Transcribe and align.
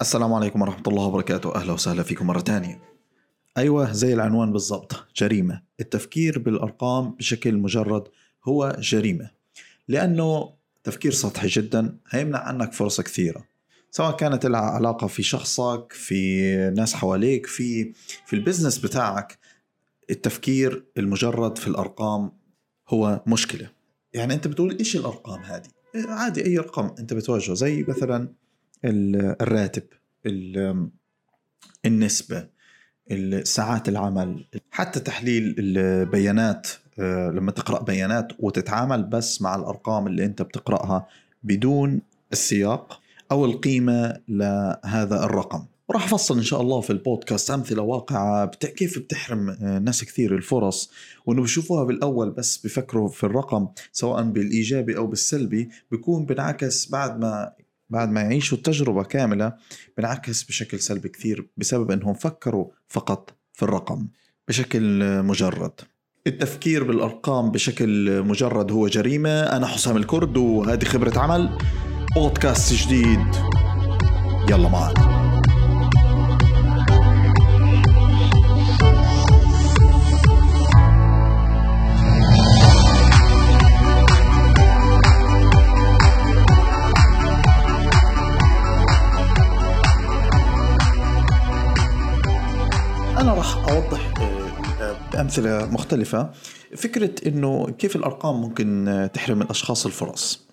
السلام 0.00 0.32
عليكم 0.32 0.62
ورحمة 0.62 0.82
الله 0.88 1.04
وبركاته. 1.04 1.54
أهلا 1.54 1.72
وسهلا 1.72 2.02
فيكم 2.02 2.26
مرة 2.26 2.40
تانية. 2.40 2.80
أيوة 3.56 3.92
زي 3.92 4.14
العنوان 4.14 4.52
بالضبط. 4.52 5.06
جريمة. 5.16 5.62
التفكير 5.80 6.38
بالأرقام 6.38 7.10
بشكل 7.10 7.56
مجرد 7.56 8.04
هو 8.44 8.76
جريمة. 8.78 9.30
لأنه 9.88 10.52
تفكير 10.84 11.12
سطحي 11.12 11.48
جدا 11.48 11.98
هيمنع 12.10 12.38
عنك 12.38 12.72
فرص 12.72 13.00
كثيرة. 13.00 13.44
سواء 13.90 14.16
كانت 14.16 14.46
لها 14.46 14.60
علاقة 14.60 15.06
في 15.06 15.22
شخصك 15.22 15.92
في 15.92 16.50
ناس 16.76 16.94
حواليك 16.94 17.46
في 17.46 17.92
في 18.26 18.36
البزنس 18.36 18.78
بتاعك 18.78 19.38
التفكير 20.10 20.84
المجرد 20.98 21.58
في 21.58 21.66
الأرقام 21.68 22.32
هو 22.88 23.22
مشكلة. 23.26 23.70
يعني 24.12 24.34
أنت 24.34 24.46
بتقول 24.48 24.76
إيش 24.78 24.96
الأرقام 24.96 25.42
هذه؟ 25.42 25.68
عادي 26.08 26.46
أي 26.46 26.58
رقم 26.58 26.94
أنت 26.98 27.14
بتواجهه. 27.14 27.54
زي 27.54 27.84
مثلا 27.88 28.32
الراتب 28.84 29.82
النسبة 31.86 32.48
ساعات 33.42 33.88
العمل 33.88 34.46
حتى 34.70 35.00
تحليل 35.00 35.54
البيانات 35.58 36.68
آه، 36.98 37.30
لما 37.30 37.50
تقرأ 37.50 37.82
بيانات 37.82 38.32
وتتعامل 38.38 39.02
بس 39.02 39.42
مع 39.42 39.54
الأرقام 39.54 40.06
اللي 40.06 40.24
أنت 40.24 40.42
بتقرأها 40.42 41.06
بدون 41.42 42.02
السياق 42.32 43.00
أو 43.30 43.44
القيمة 43.44 44.20
لهذا 44.28 45.24
الرقم. 45.24 45.64
وراح 45.88 46.04
أفصل 46.04 46.36
إن 46.36 46.42
شاء 46.42 46.60
الله 46.60 46.80
في 46.80 46.90
البودكاست 46.90 47.50
أمثلة 47.50 47.82
واقعة 47.82 48.46
كيف 48.46 48.98
بتحرم 48.98 49.50
آه، 49.50 49.78
ناس 49.78 50.04
كثير 50.04 50.34
الفرص 50.34 50.90
وإنه 51.26 51.42
بشوفوها 51.42 51.84
بالأول 51.84 52.30
بس 52.30 52.66
بفكروا 52.66 53.08
في 53.08 53.24
الرقم 53.24 53.68
سواء 53.92 54.22
بالإيجابي 54.22 54.96
أو 54.96 55.06
بالسلبي 55.06 55.68
بيكون 55.90 56.26
بنعكس 56.26 56.90
بعد 56.90 57.20
ما 57.20 57.52
بعد 57.90 58.10
ما 58.10 58.20
يعيشوا 58.20 58.58
التجربة 58.58 59.02
كاملة 59.02 59.52
بنعكس 59.98 60.42
بشكل 60.42 60.80
سلبي 60.80 61.08
كثير 61.08 61.48
بسبب 61.56 61.90
إنهم 61.90 62.14
فكروا 62.14 62.66
فقط 62.88 63.34
في 63.52 63.62
الرقم 63.62 64.08
بشكل 64.48 65.02
مجرد. 65.22 65.72
التفكير 66.26 66.84
بالأرقام 66.84 67.50
بشكل 67.50 68.22
مجرد 68.22 68.72
هو 68.72 68.88
جريمة. 68.88 69.42
أنا 69.42 69.66
حسام 69.66 69.96
الكرد 69.96 70.36
وهذه 70.36 70.84
خبرة 70.84 71.18
عمل. 71.18 71.58
بودكاست 72.14 72.74
جديد. 72.74 73.34
يلا 74.50 74.68
معنا. 74.68 75.17
بامثله 95.28 95.66
مختلفة. 95.66 96.30
فكرة 96.76 97.10
إنه 97.26 97.66
كيف 97.78 97.96
الأرقام 97.96 98.40
ممكن 98.40 99.08
تحرم 99.14 99.42
الأشخاص 99.42 99.86
الفرص. 99.86 100.46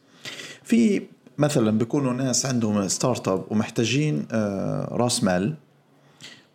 في 0.64 1.02
مثلا 1.38 1.78
بيكونوا 1.78 2.14
ناس 2.14 2.46
عندهم 2.46 2.88
startup 2.88 3.46
ومحتاجين 3.50 4.26
آه، 4.32 4.88
راس 4.92 5.24
مال 5.24 5.56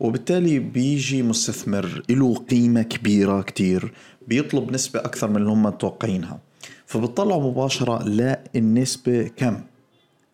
وبالتالي 0.01 0.59
بيجي 0.59 1.23
مستثمر 1.23 2.03
له 2.11 2.35
قيمة 2.35 2.83
كبيرة 2.83 3.43
كتير 3.43 3.93
بيطلب 4.29 4.73
نسبة 4.73 5.01
أكثر 5.01 5.29
من 5.29 5.37
اللي 5.37 5.51
هم 5.51 5.63
متوقعينها. 5.63 6.39
فبتطلعوا 6.87 7.51
مباشرة 7.51 8.03
لا 8.03 8.41
النسبة 8.57 9.31
كم؟ 9.37 9.61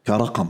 كرقم. 0.06 0.48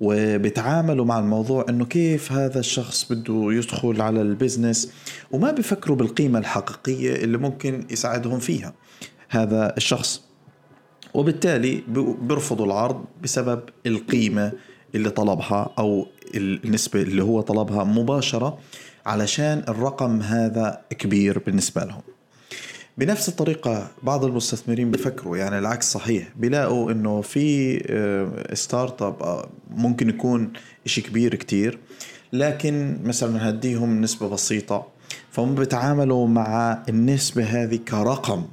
وبيتعاملوا 0.00 1.04
مع 1.04 1.18
الموضوع 1.18 1.66
إنه 1.68 1.84
كيف 1.84 2.32
هذا 2.32 2.60
الشخص 2.60 3.12
بده 3.12 3.46
يدخل 3.52 4.00
على 4.00 4.22
ال 4.22 4.30
business 4.30 4.92
وما 5.30 5.50
بيفكروا 5.50 5.96
بالقيمة 5.96 6.38
الحقيقية 6.38 7.24
اللي 7.24 7.38
ممكن 7.38 7.86
يساعدهم 7.90 8.38
فيها 8.38 8.74
هذا 9.28 9.76
الشخص. 9.76 10.22
وبالتالي 11.14 11.82
بيرفضوا 12.22 12.66
العرض 12.66 13.04
بسبب 13.22 13.60
القيمة 13.86 14.52
اللي 14.94 15.10
طلبها 15.10 15.70
أو 15.78 16.06
النسبة 16.34 17.02
اللي 17.02 17.22
هو 17.22 17.40
طلبها 17.40 17.84
مباشرة 17.84 18.58
علشان 19.06 19.64
الرقم 19.68 20.20
هذا 20.20 20.80
كبير 20.90 21.38
بالنسبة 21.38 21.84
لهم. 21.84 22.02
بنفس 22.98 23.28
الطريقة 23.28 23.90
بعض 24.02 24.24
المستثمرين 24.24 24.90
بفكروا 24.90 25.36
يعني 25.36 25.58
العكس 25.58 25.92
صحيح. 25.92 26.28
بيلاقوا 26.36 26.92
إنه 26.92 27.20
في 27.20 27.78
startup 28.52 29.22
آه، 29.22 29.48
ممكن 29.70 30.08
يكون 30.08 30.52
إشي 30.86 31.00
كبير 31.00 31.34
كتير 31.34 31.78
لكن 32.32 32.98
مثلا 33.04 33.48
هديهم 33.48 34.00
نسبة 34.00 34.28
بسيطة 34.28 34.86
فهم 35.30 35.54
بيتعاملوا 35.54 36.28
مع 36.28 36.82
النسبة 36.88 37.44
هذه 37.44 37.76
كرقم 37.76 38.46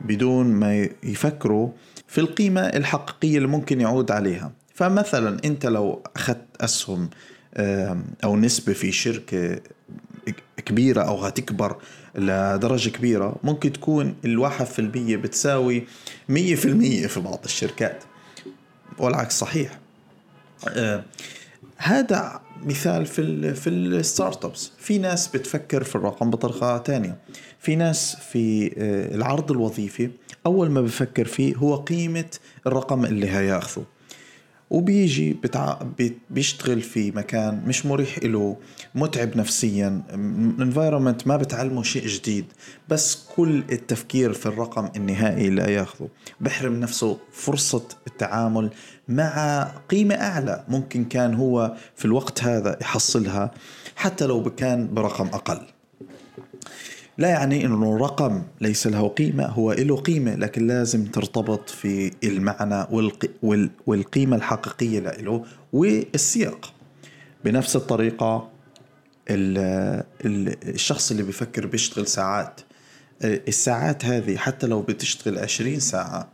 بدون 0.00 0.46
ما 0.46 0.88
يفكروا 1.02 1.68
في 2.06 2.18
القيمة 2.18 2.60
الحقيقية 2.60 3.36
اللي 3.36 3.48
ممكن 3.48 3.80
يعود 3.80 4.10
عليها. 4.10 4.52
فمثلا 4.74 5.38
أنت 5.44 5.66
لو 5.66 6.02
أخذت 6.16 6.44
أسهم 6.60 7.10
أو 8.24 8.36
نسبة 8.36 8.72
في 8.72 8.92
شركة 8.92 9.60
كبيرة 10.56 11.02
أو 11.02 11.16
هتكبر 11.24 11.76
لدرجة 12.14 12.90
كبيرة 12.90 13.36
ممكن 13.44 13.72
تكون 13.72 14.14
الواحد 14.24 14.66
في 14.66 14.78
المية 14.78 15.16
بتساوي 15.16 15.86
مية 16.28 16.54
في 16.54 16.64
المية 16.64 17.06
في 17.06 17.20
بعض 17.20 17.40
الشركات. 17.44 18.04
والعكس 18.98 19.38
صحيح. 19.38 19.78
آه 20.68 21.04
هذا 21.76 22.40
مثال 22.62 23.06
في 23.06 23.18
ال 23.20 23.56
في 23.56 23.70
ال 23.70 24.44
startups 24.44 24.70
في 24.78 24.98
ناس 24.98 25.28
بتفكر 25.28 25.84
في 25.84 25.96
الرقم 25.96 26.30
بطريقة 26.30 26.82
ثانية 26.86 27.18
في 27.60 27.76
ناس 27.76 28.16
في 28.16 28.66
آه 28.78 29.14
العرض 29.14 29.50
الوظيفي 29.50 30.10
أول 30.46 30.70
ما 30.70 30.80
بفكر 30.80 31.24
فيه 31.24 31.56
هو 31.56 31.76
قيمة 31.76 32.24
الرقم 32.66 33.04
اللي 33.04 33.30
هياخذه. 33.30 33.84
وبيجي 34.70 35.32
بتع... 35.32 35.78
بيشتغل 36.30 36.82
في 36.82 37.10
مكان 37.10 37.62
مش 37.66 37.86
مريح 37.86 38.18
له 38.18 38.56
متعب 38.94 39.36
نفسيا 39.36 40.02
environment 40.60 41.26
ما 41.26 41.36
بتعلمه 41.36 41.82
شيء 41.82 42.06
جديد. 42.06 42.44
بس 42.88 43.26
كل 43.36 43.62
التفكير 43.72 44.32
في 44.32 44.46
الرقم 44.46 44.88
النهائي 44.96 45.48
اللي 45.48 45.72
ياخذه 45.72 46.08
بحرم 46.40 46.80
نفسه 46.80 47.18
فرصة 47.32 47.82
التعامل 48.06 48.70
مع 49.08 49.64
قيمة 49.88 50.14
أعلى 50.14 50.64
ممكن 50.68 51.04
كان 51.04 51.34
هو 51.34 51.76
في 51.96 52.04
الوقت 52.04 52.44
هذا 52.44 52.78
يحصلها 52.80 53.50
حتى 53.96 54.26
لو 54.26 54.42
كان 54.42 54.94
برقم 54.94 55.26
أقل. 55.26 55.60
لا 57.18 57.28
يعني 57.28 57.66
إنه 57.66 57.96
الرقم 57.96 58.42
ليس 58.60 58.86
له 58.86 59.08
قيمة 59.08 59.46
هو 59.46 59.72
له 59.72 59.96
قيمة 59.96 60.34
لكن 60.34 60.66
لازم 60.66 61.04
ترتبط 61.04 61.70
في 61.70 62.12
المعنى 62.24 62.86
والقيمة 63.86 64.36
الحقيقية 64.36 65.00
له 65.00 65.44
والسياق. 65.72 66.72
بنفس 67.44 67.76
الطريقة 67.76 68.48
الشخص 69.30 71.10
اللي 71.10 71.22
بيفكر 71.22 71.66
بيشتغل 71.66 72.06
ساعات 72.06 72.60
الساعات 73.24 74.04
هذه 74.04 74.36
حتى 74.36 74.66
لو 74.66 74.82
بتشتغل 74.82 75.38
20 75.38 75.80
ساعة 75.80 76.28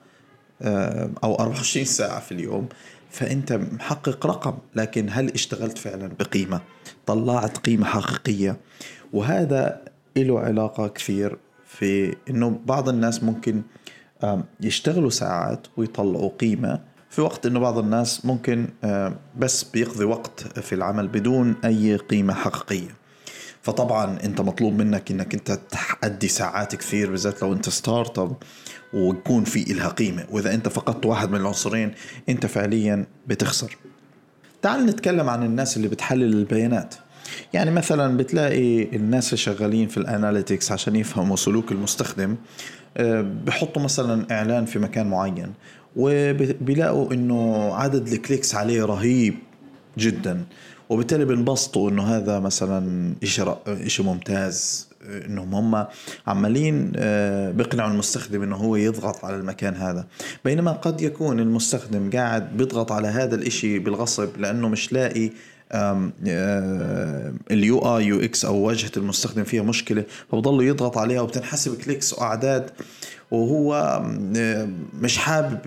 أو 1.25 1.35
24 1.35 1.85
ساعة 1.85 2.21
في 2.21 2.33
اليوم 2.33 2.69
فأنت 3.11 3.53
محقق 3.53 4.27
رقم 4.27 4.59
لكن 4.75 5.07
هل 5.11 5.31
اشتغلت 5.31 5.79
فعلا 5.79 6.11
بقيمة؟ 6.19 6.61
طلعت 7.07 7.59
قيمة 7.59 7.87
حقيقية. 7.87 8.57
وهذا 9.13 9.92
له 10.17 10.41
علاقة 10.41 10.89
كثير 10.89 11.39
في 11.67 12.17
إنه 12.31 12.61
بعض 12.67 12.89
الناس 12.89 13.23
ممكن 13.23 13.63
يشتغلوا 14.61 15.11
ساعات 15.11 15.67
ويطلعوا 15.77 16.31
قيمة 16.41 16.81
في 17.11 17.21
وقت 17.21 17.47
إنه 17.47 17.61
بعض 17.61 17.79
الناس 17.79 18.27
ممكن 18.27 18.69
بس 19.39 19.65
بيقضي 19.65 20.05
وقت 20.05 20.59
في 20.59 20.75
العمل 20.75 21.09
بدون 21.09 21.57
أي 21.65 21.97
قيمة 21.97 22.35
حقيقية. 22.35 22.89
فطبعا 23.63 24.19
أنت 24.25 24.41
مطلوب 24.41 24.73
منك 24.73 25.11
إنك 25.11 25.35
أنت 25.35 25.59
تأدي 26.03 26.29
ساعات 26.29 26.75
كثير 26.75 27.11
بالذات 27.11 27.43
لو 27.43 27.53
أنت 27.53 27.69
startup 27.69 28.37
ويكون 28.95 29.45
في 29.45 29.73
إلها 29.73 29.89
قيمة. 29.89 30.25
وإذا 30.31 30.55
أنت 30.55 30.69
فقدت 30.69 31.07
واحد 31.07 31.31
من 31.31 31.41
العنصرين 31.41 31.95
أنت 32.29 32.47
فعليا 32.47 33.07
بتخسر. 33.27 33.77
تعال 34.63 34.87
نتكلم 34.87 35.29
عن 35.29 35.43
الناس 35.43 35.77
اللي 35.77 35.89
بتحلل 35.89 36.33
البيانات. 36.33 36.95
يعني 37.53 37.71
مثلا 37.71 38.17
بتلاقي 38.17 38.83
الناس 38.97 39.27
اللي 39.27 39.37
شغالين 39.37 39.89
في 39.89 39.97
ال 39.97 40.05
analytics 40.05 40.73
عشان 40.73 40.97
يفهموا 40.97 41.37
سلوك 41.37 41.73
المستخدم 41.73 42.37
آه، 42.97 43.21
بحطوا 43.47 43.83
مثلا 43.83 44.27
إعلان 44.31 44.65
في 44.65 44.79
مكان 44.79 45.07
معين 45.07 45.53
وبيلاقوا 45.97 47.13
إنه 47.13 47.75
عدد 47.75 48.09
ال 48.09 48.16
clicks 48.16 48.55
عليه 48.55 48.85
رهيب 48.85 49.35
جدا 49.99 50.45
وبالتالي 50.89 51.25
بينبسطوا 51.25 51.91
إنه 51.91 52.03
هذا 52.03 52.41
مثلا 52.41 53.15
شيء 53.25 53.57
شيء 53.87 54.07
ممتاز 54.07 54.89
إنهم 55.27 55.55
هم 55.55 55.87
عمالين 56.27 56.93
آه، 56.97 57.51
بيقنعوا 57.51 57.91
المستخدم 57.91 58.43
إنه 58.43 58.57
هو 58.57 58.77
يضغط 58.77 59.25
على 59.25 59.37
المكان 59.37 59.75
هذا. 59.75 60.07
بينما 60.45 60.73
قد 60.73 61.01
يكون 61.01 61.41
المستخدم 61.41 62.11
قاعد 62.11 62.57
بيضغط 62.57 62.93
على 62.93 63.09
هذا 63.09 63.35
الإشي 63.35 63.79
بالغصب 63.79 64.29
لأنه 64.39 64.69
مش 64.69 64.93
لاقي 64.93 65.31
ال 67.51 67.79
UI 67.79 68.05
UX 68.05 68.45
أو 68.45 68.57
واجهة 68.57 68.91
المستخدم 68.97 69.45
فيها 69.45 69.63
مشكلة 69.63 70.05
فبضل 70.33 70.65
يضغط 70.65 70.99
عليها 70.99 71.21
وبتنحسب 71.21 71.83
clicks 71.83 72.13
وأعداد 72.13 72.71
وهو 73.33 74.03
مش 75.01 75.19
حابب 75.19 75.61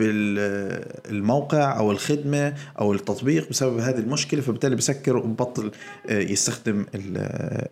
الموقع 1.10 1.78
أو 1.78 1.92
الخدمة 1.92 2.54
أو 2.80 2.94
التطبيق 2.94 3.50
بسبب 3.50 3.80
هذه 3.80 3.98
المشكلة 3.98 4.42
فبالتالي 4.42 4.76
بسكر 4.76 5.18
وبطل 5.18 5.72
آه، 6.10 6.20
يستخدم 6.20 6.86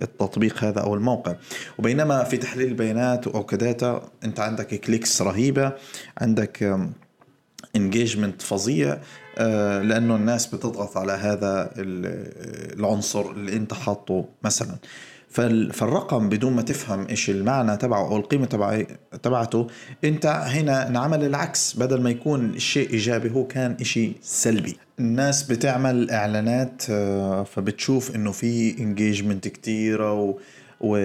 التطبيق 0.01 0.63
هذا 0.63 0.79
أو 0.79 0.95
الموقع. 0.95 1.35
وبينما 1.79 2.23
في 2.23 2.37
تحليل 2.37 2.67
البيانات 2.67 3.27
أو 3.27 3.43
ك 3.43 3.56
data 3.56 4.09
أنت 4.23 4.39
عندك 4.39 4.79
clicks 4.79 5.21
رهيبة 5.21 5.73
عندك 6.17 6.79
engagement 7.75 8.41
فظيع 8.41 8.97
آه، 9.37 9.81
لأنه 9.81 10.15
الناس 10.15 10.47
بتضغط 10.47 10.97
على 10.97 11.11
هذا 11.11 11.71
العنصر 11.77 13.31
اللي 13.31 13.55
أنت 13.55 13.73
حاطه 13.73 14.25
مثلا. 14.43 14.75
فالرقم 15.73 16.29
بدون 16.29 16.53
ما 16.53 16.61
تفهم 16.61 17.07
إيش 17.09 17.29
المعنى 17.29 17.77
تبعه 17.77 18.07
أو 18.07 18.17
القيمة 18.17 18.45
تبع 18.45 18.83
تبعته 19.23 19.67
أنت 20.03 20.25
هنا 20.25 20.87
انعمل 20.87 21.23
العكس. 21.23 21.73
بدل 21.73 22.01
ما 22.01 22.09
يكون 22.09 22.49
الشيء 22.49 22.89
إيجابي 22.89 23.31
هو 23.31 23.47
كان 23.47 23.77
شيء 23.83 24.15
سلبي. 24.21 24.77
الناس 24.99 25.43
بتعمل 25.43 26.11
إعلانات 26.11 26.83
آه، 26.89 27.43
فبتشوف 27.43 28.15
إنه 28.15 28.31
في 28.31 28.79
engagement 28.79 29.47
كثيره 29.47 30.13
و, 30.13 30.39
و... 30.81 30.97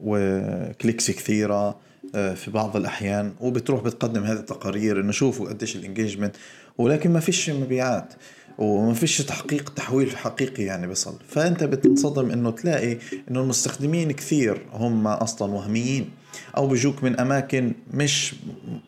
و 0.00 0.16
clicks 0.16 1.10
كثيره 1.10 1.76
في 2.12 2.50
بعض 2.50 2.76
الأحيان 2.76 3.32
وبتروح 3.40 3.82
بتقدم 3.82 4.24
هذه 4.24 4.38
التقارير 4.38 5.00
إنه 5.00 5.12
شوفوا 5.12 5.48
قديش 5.48 5.76
ال 5.76 5.81
engagement 5.81 6.36
ولكن 6.78 7.12
ما 7.12 7.20
فيش 7.20 7.50
مبيعات 7.50 8.14
وما 8.58 8.94
فيش 8.94 9.18
تحقيق 9.18 9.68
تحويل 9.74 10.16
حقيقي 10.16 10.62
يعني 10.62 10.86
بيصل. 10.86 11.14
فأنت 11.28 11.64
بتنصدم 11.64 12.30
إنه 12.30 12.50
تلاقي 12.50 12.98
إنه 13.30 13.40
المستخدمين 13.40 14.12
كثير 14.12 14.66
هم 14.72 15.06
أصلا 15.06 15.52
وهميين 15.52 16.10
أو 16.56 16.66
بيجوك 16.68 17.04
من 17.04 17.20
أماكن 17.20 17.72
مش 17.94 18.34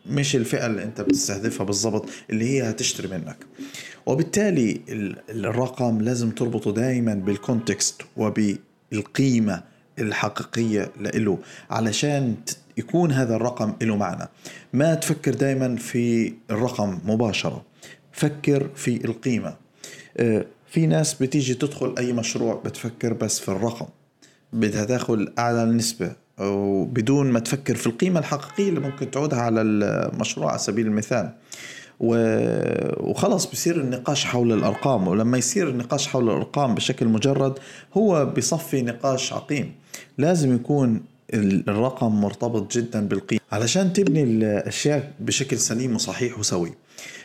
مش 0.05 0.35
الفئة 0.35 0.65
اللي 0.65 0.83
أنت 0.83 1.01
بتستهدفها 1.01 1.65
بالضبط 1.65 2.09
اللي 2.29 2.45
هي 2.49 2.69
هتشتري 2.69 3.07
منك. 3.07 3.37
وبالتالي 4.05 4.81
الرقم 5.29 6.01
لازم 6.01 6.31
تربطه 6.31 6.73
دائما 6.73 7.13
بالكونتكست 7.13 8.01
وبالقيمة 8.17 9.63
الحقيقية 9.99 10.91
له 10.99 11.37
علشان 11.69 12.35
يكون 12.79 13.11
هذا 13.11 13.35
الرقم 13.35 13.73
له 13.81 13.95
معنى. 13.95 14.29
ما 14.73 14.95
تفكر 14.95 15.33
دائما 15.33 15.75
في 15.75 16.33
الرقم 16.51 16.99
مباشرة. 17.05 17.63
فكر 18.11 18.69
في 18.75 19.05
القيمة. 19.05 19.55
آه، 20.17 20.45
في 20.67 20.87
ناس 20.87 21.13
بتيجي 21.13 21.53
تدخل 21.53 21.95
أي 21.97 22.13
مشروع 22.13 22.61
بتفكر 22.65 23.13
بس 23.13 23.39
في 23.39 23.49
الرقم. 23.49 23.85
بدها 24.53 24.85
تاخذ 24.85 25.25
أعلى 25.39 25.65
نسبة. 25.65 26.11
وبدون 26.39 27.31
ما 27.31 27.39
تفكر 27.39 27.75
في 27.75 27.87
القيمة 27.87 28.19
الحقيقية 28.19 28.69
اللي 28.69 28.79
ممكن 28.79 29.11
تعودها 29.11 29.39
على 29.39 29.61
المشروع 29.61 30.49
على 30.49 30.59
سبيل 30.59 30.87
المثال. 30.87 31.33
وخلص 31.99 33.45
بصير 33.45 33.81
النقاش 33.81 34.25
حول 34.25 34.53
الأرقام. 34.53 35.07
ولما 35.07 35.37
يصير 35.37 35.69
النقاش 35.69 36.07
حول 36.07 36.23
الأرقام 36.23 36.75
بشكل 36.75 37.07
مجرد 37.07 37.59
هو 37.93 38.25
بصفي 38.25 38.81
نقاش 38.81 39.33
عقيم. 39.33 39.73
لازم 40.17 40.55
يكون 40.55 41.01
الرقم 41.33 42.21
مرتبط 42.21 42.77
جدا 42.77 43.07
بالقيمة. 43.07 43.41
علشان 43.51 43.93
تبني 43.93 44.23
الأشياء 44.23 45.11
بشكل 45.19 45.57
سليم 45.57 45.95
وصحيح 45.95 46.39
وسوي. 46.39 46.73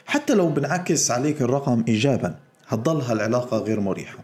حتى 0.06 0.34
لو 0.34 0.48
بنعكس 0.48 1.10
عليك 1.10 1.42
الرقم 1.42 1.84
إيجابا 1.88 2.34
هتضل 2.68 3.00
هالعلاقة 3.00 3.58
غير 3.58 3.80
مريحة. 3.80 4.18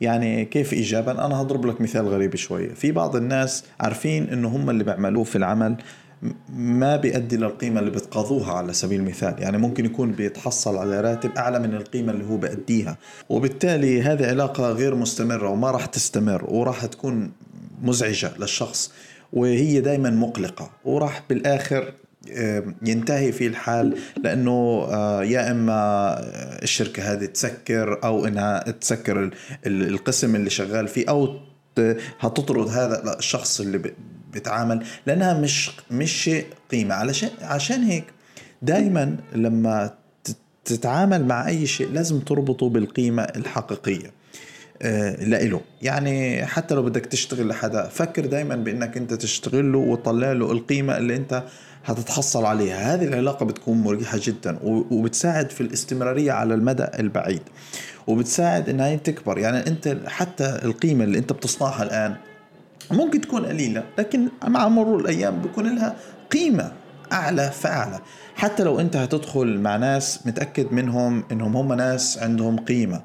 يعني 0.00 0.44
كيف 0.44 0.72
إيجابا؟ 0.72 1.26
أنا 1.26 1.40
هضرب 1.42 1.66
لك 1.66 1.80
مثال 1.80 2.08
غريب 2.08 2.36
شوية 2.36 2.74
في 2.74 2.92
بعض 2.92 3.16
الناس 3.16 3.64
عارفين 3.80 4.28
إنه 4.28 4.48
هم 4.48 4.70
اللي 4.70 4.84
بيعملوه 4.84 5.24
في 5.24 5.36
العمل 5.36 5.76
ما 6.52 6.96
بيؤدي 6.96 7.36
للقيمة 7.36 7.80
اللي 7.80 7.90
بتقاضوها 7.90 8.52
على 8.52 8.72
سبيل 8.72 9.00
المثال. 9.00 9.34
يعني 9.38 9.58
ممكن 9.58 9.84
يكون 9.84 10.12
بيتحصل 10.12 10.76
على 10.76 11.00
راتب 11.00 11.30
أعلى 11.36 11.58
من 11.58 11.74
القيمة 11.74 12.12
اللي 12.12 12.24
هو 12.24 12.36
بيأديها 12.36 12.98
وبالتالي 13.28 14.02
هذه 14.02 14.26
علاقة 14.26 14.70
غير 14.70 14.94
مستمرة 14.94 15.48
وما 15.48 15.70
راح 15.70 15.86
تستمر 15.86 16.44
وراح 16.48 16.86
تكون 16.86 17.32
مزعجة 17.82 18.32
للشخص. 18.38 18.92
وهي 19.32 19.80
دائما 19.80 20.10
مقلقة. 20.10 20.70
وراح 20.84 21.22
بالآخر 21.28 21.92
ينتهي 22.82 23.32
في 23.32 23.46
الحال 23.46 23.98
لأنه 24.24 24.86
آه، 24.90 25.24
يا 25.24 25.50
إما 25.50 26.16
الشركة 26.62 27.12
هذه 27.12 27.24
تسكر 27.24 28.04
أو 28.04 28.26
إنها 28.26 28.70
تسكر 28.70 29.30
القسم 29.66 30.36
اللي 30.36 30.50
شغال 30.50 30.88
فيه 30.88 31.08
أو 31.08 31.36
هتطرد 32.20 32.68
هذا 32.68 33.18
الشخص 33.18 33.60
اللي 33.60 33.92
بيتعامل 34.32 34.84
لأنها 35.06 35.40
مش 35.40 35.70
مش 35.90 36.12
شيء 36.12 36.46
قيمة. 36.70 36.94
علشان 36.94 37.30
عشان 37.40 37.82
هيك 37.82 38.04
دائما 38.62 39.16
لما 39.34 39.94
تتعامل 40.64 41.24
مع 41.24 41.48
أي 41.48 41.66
شيء 41.66 41.88
لازم 41.92 42.20
تربطه 42.20 42.68
بالقيمة 42.68 43.22
الحقيقية. 43.22 44.10
لإله 45.20 45.60
يعني 45.82 46.46
حتى 46.46 46.74
لو 46.74 46.82
بدك 46.82 47.06
تشتغل 47.06 47.48
لحدا 47.48 47.88
فكر 47.88 48.26
دايما 48.26 48.56
بإنك 48.56 48.96
أنت 48.96 49.14
تشتغل 49.14 49.72
له 49.72 49.78
وتطلع 49.78 50.32
له 50.32 50.52
القيمة 50.52 50.98
اللي 50.98 51.16
أنت 51.16 51.42
هتتحصل 51.84 52.44
عليها. 52.44 52.94
هذه 52.94 53.04
العلاقة 53.04 53.46
بتكون 53.46 53.82
مريحة 53.82 54.18
جدا 54.22 54.58
وبتساعد 54.62 55.50
في 55.50 55.60
الاستمرارية 55.60 56.32
على 56.32 56.54
المدى 56.54 56.86
البعيد. 56.98 57.42
وبتساعد 58.06 58.68
انها 58.68 58.86
هي 58.86 58.96
تكبر. 58.96 59.38
يعني 59.38 59.66
أنت 59.66 59.96
حتى 60.06 60.60
القيمة 60.64 61.04
اللي 61.04 61.18
أنت 61.18 61.32
بتصنعها 61.32 61.82
الآن 61.82 62.16
ممكن 62.90 63.20
تكون 63.20 63.46
قليلة 63.46 63.84
لكن 63.98 64.28
مع 64.44 64.68
مرور 64.68 65.00
الأيام 65.00 65.42
بيكون 65.42 65.76
لها 65.76 65.96
قيمة 66.30 66.72
أعلى 67.12 67.50
فأعلى. 67.50 67.98
حتى 68.34 68.64
لو 68.64 68.80
أنت 68.80 68.96
هتدخل 68.96 69.60
مع 69.60 69.76
ناس 69.76 70.26
متأكد 70.26 70.72
منهم 70.72 71.24
إنهم 71.32 71.56
هم 71.56 71.72
ناس 71.72 72.18
عندهم 72.18 72.56
قيمة. 72.56 73.02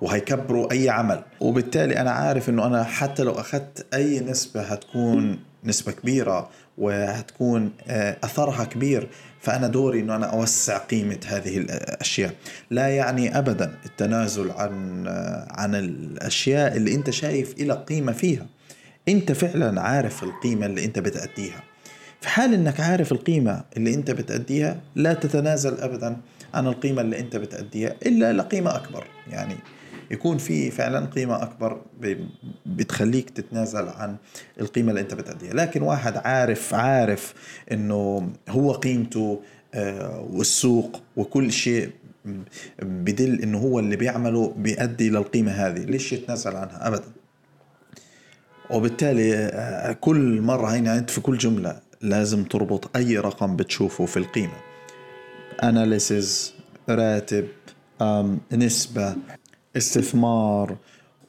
وهيكبروا 0.00 0.72
أي 0.72 0.88
عمل. 0.88 1.22
وبالتالي 1.40 2.00
أنا 2.00 2.10
عارف 2.10 2.48
إنه 2.48 2.66
أنا 2.66 2.84
حتى 2.84 3.22
لو 3.22 3.32
أخذت 3.32 3.86
أي 3.94 4.20
نسبة 4.20 4.62
هتكون 4.62 5.38
نسبة 5.64 5.92
كبيرة 5.92 6.50
وهتكون 6.78 7.70
آه، 7.88 8.16
أثرها 8.24 8.64
كبير 8.64 9.08
فأنا 9.40 9.68
دوري 9.68 10.00
إنه 10.00 10.16
أنا 10.16 10.26
أوسع 10.26 10.78
قيمة 10.78 11.18
هذه 11.26 11.58
الأشياء. 11.58 12.34
لا 12.70 12.88
يعني 12.88 13.38
ابدا 13.38 13.74
التنازل 13.86 14.50
عن 14.50 15.04
آه، 15.08 15.46
عن 15.50 15.74
الأشياء 15.74 16.76
اللي 16.76 16.94
أنت 16.94 17.10
شايف 17.10 17.60
لها 17.60 17.76
قيمة 17.76 18.12
فيها. 18.12 18.46
أنت 19.08 19.32
فعلا 19.32 19.80
عارف 19.80 20.22
القيمة 20.22 20.66
اللي 20.66 20.84
أنت 20.84 20.98
بتأديها. 20.98 21.62
في 22.20 22.28
حال 22.28 22.54
إنك 22.54 22.80
عارف 22.80 23.12
القيمة 23.12 23.64
اللي 23.76 23.94
أنت 23.94 24.10
بتأديها 24.10 24.80
لا 24.94 25.14
تتنازل 25.14 25.80
ابدا 25.80 26.16
عن 26.54 26.66
القيمة 26.66 27.00
اللي 27.02 27.18
أنت 27.18 27.36
بتأديها 27.36 27.94
إلا 28.06 28.32
لقيمة 28.32 28.76
أكبر. 28.76 29.06
يعني 29.30 29.56
يكون 30.10 30.38
في 30.38 30.70
فعلا 30.70 31.06
قيمة 31.06 31.42
أكبر 31.42 31.82
بتخليك 32.66 33.30
تتنازل 33.30 33.88
عن 33.88 34.16
القيمة 34.60 34.90
اللي 34.90 35.00
أنت 35.00 35.14
بتأديها. 35.14 35.54
لكن 35.54 35.82
واحد 35.82 36.16
عارف 36.16 36.74
عارف 36.74 37.34
أنه 37.72 38.32
هو 38.48 38.72
قيمته 38.72 39.42
آه، 39.74 40.28
والسوق 40.32 41.02
وكل 41.16 41.52
شيء 41.52 41.90
بدل 42.82 43.42
إنه 43.42 43.58
هو 43.58 43.78
اللي 43.78 43.96
بيعمله 43.96 44.54
بيؤدي 44.56 45.10
للقيمه 45.10 45.52
هذه. 45.52 45.84
ليش 45.84 46.12
يتنازل 46.12 46.56
عنها؟ 46.56 46.88
ابدا. 46.88 47.12
وبالتالي 48.70 49.34
آه، 49.34 49.92
كل 49.92 50.40
مرة 50.40 50.66
هنا 50.68 50.98
انت 50.98 51.10
في 51.10 51.20
كل 51.20 51.38
جملة 51.38 51.80
لازم 52.00 52.44
تربط 52.44 52.96
أي 52.96 53.18
رقم 53.18 53.56
بتشوفه 53.56 54.06
في 54.06 54.16
القيمة. 54.16 54.56
اناليسز 55.62 56.54
راتب 56.88 57.46
نسبة. 58.52 59.16
استثمار. 59.76 60.76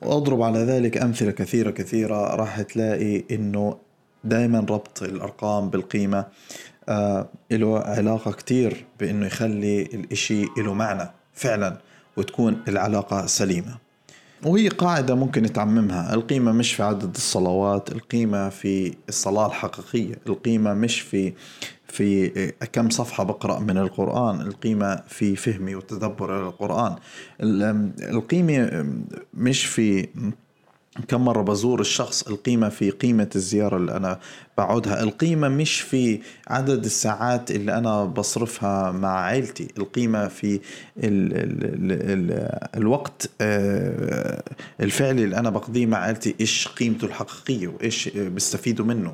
واضرب 0.02 0.42
على 0.42 0.60
ذلك 0.60 0.98
أمثلة 0.98 1.32
كثيرة 1.32 1.72
كثيرة 1.72 2.36
راح 2.36 2.62
تلاقي 2.62 3.24
إنه 3.32 3.78
دائما 4.24 4.60
ربط 4.60 5.04
الأرقام 5.04 5.70
بالقيمة 5.70 6.26
آه 6.90 7.30
له 7.52 7.80
علاقة 7.80 8.32
كتير 8.32 8.86
بإنه 9.00 9.26
يخلي 9.26 9.82
الإشي 9.82 10.46
له 10.58 10.74
معنى 10.74 11.10
فعلا 11.34 11.78
وتكون 12.18 12.62
العلاقة 12.68 13.26
سليمة. 13.26 13.85
وهي 14.46 14.68
قاعدة 14.68 15.16
ممكن 15.16 15.54
تعممها 15.54 16.14
القيمة 16.14 16.52
مش 16.52 16.74
في 16.74 16.84
عدد 16.84 17.16
الصلوات 17.16 17.92
القيمة 17.92 18.50
في 18.50 18.94
الصلاة 19.10 19.48
الحقيقية 19.48 20.16
القيمة 20.28 20.74
مش 20.74 21.02
في 21.02 21.34
في 21.88 22.30
كم 22.74 22.90
صفحة 22.90 23.24
بقرأ 23.24 23.60
من 23.60 23.78
القرآن 23.78 24.42
القيمة 24.42 25.04
في 25.08 25.36
فهمي 25.36 25.76
وتدبر 25.76 26.48
القرآن. 26.48 26.96
القيمة 27.42 28.86
مش 29.34 29.66
في 29.66 30.08
كم 31.08 31.26
مرة 31.26 31.42
بزور 31.42 31.82
الشخص 31.82 32.28
القيمة 32.28 32.70
في 32.70 32.90
قيمة 32.90 33.30
الزيارة 33.36 33.78
اللي 33.78 33.98
أنا 33.98 34.20
بقعدها 34.58 35.04
القيمة 35.04 35.48
مش 35.48 35.82
في 35.82 36.20
عدد 36.48 36.86
الساعات 36.86 37.52
اللي 37.52 37.78
أنا 37.78 38.06
بصرفها 38.06 38.92
مع 38.92 39.22
عيلتي. 39.22 39.68
القيمة 39.78 40.28
في 40.28 40.54
ال 40.56 40.62
ال 40.98 41.64
ال 41.64 41.92
ال 41.92 42.58
الوقت 42.76 43.30
آه، 43.42 44.44
الفعلي 44.80 45.24
اللي 45.24 45.38
أنا 45.38 45.50
بقضيه 45.50 45.86
مع 45.86 45.98
عيلتي. 45.98 46.36
إيش 46.40 46.68
قيمته 46.68 47.06
الحقيقية 47.06 47.68
وإيش 47.68 48.10
بستفيدوا 48.10 48.86
منه؟ 48.86 49.14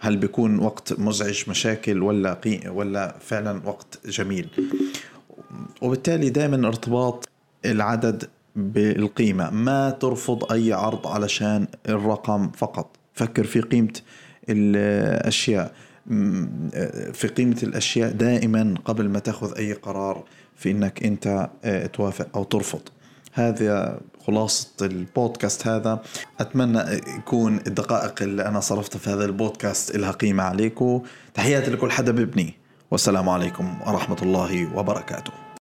هل 0.00 0.16
بيكون 0.16 0.58
وقت 0.58 1.00
مزعج 1.00 1.42
مشاكل 1.48 2.02
ولا 2.02 2.34
قي 2.34 2.60
ولا 2.68 3.16
فعلا 3.20 3.60
وقت 3.64 4.06
جميل؟ 4.06 4.48
وبالتالي 5.82 6.30
دائما 6.30 6.68
ارتباط 6.68 7.28
العدد 7.64 8.28
بالقيمة. 8.58 9.50
ما 9.50 9.90
ترفض 9.90 10.52
أي 10.52 10.72
عرض 10.72 11.06
علشان 11.06 11.66
الرقم 11.88 12.50
فقط. 12.50 12.96
فكر 13.14 13.44
في 13.44 13.60
قيمة 13.60 13.92
الأشياء. 14.48 15.72
في 17.12 17.32
قيمة 17.36 17.56
الأشياء 17.62 18.12
دائما 18.12 18.74
قبل 18.84 19.08
ما 19.08 19.18
تأخذ 19.18 19.58
أي 19.58 19.72
قرار 19.72 20.24
في 20.56 20.70
أنك 20.70 21.02
أنت 21.04 21.50
آه، 21.64 21.86
توافق 21.86 22.28
أو 22.36 22.44
ترفض. 22.44 22.80
هذا 23.32 24.00
خلاصة 24.26 24.68
البودكاست 24.82 25.66
هذا. 25.66 26.02
أتمنى 26.40 26.80
يكون 27.18 27.56
الدقائق 27.66 28.22
اللي 28.22 28.46
أنا 28.46 28.60
صرفتها 28.60 28.98
في 28.98 29.10
هذا 29.10 29.24
البودكاست 29.24 29.96
لها 29.96 30.10
قيمة 30.10 30.42
عليكم 30.42 31.02
تحياتي 31.34 31.70
لكل 31.70 31.90
حدا 31.90 32.12
ببني 32.12 32.54
والسلام 32.90 33.28
عليكم 33.28 33.78
ورحمة 33.86 34.18
الله 34.22 34.78
وبركاته. 34.78 35.47